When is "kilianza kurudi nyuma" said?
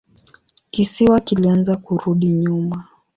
1.19-2.87